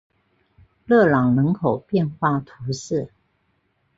[0.87, 3.13] 勒朗人口变化图示